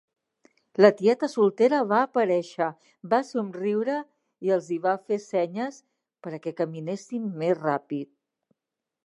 [0.83, 2.69] La tieta soltera va aparèixer,
[3.11, 3.99] va somriure
[4.49, 5.79] i els hi va fer senyes
[6.25, 8.13] per a que caminessin més ràpid.